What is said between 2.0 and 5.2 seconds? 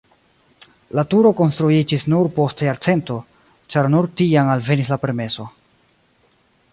nur post jarcento, ĉar nur tiam alvenis la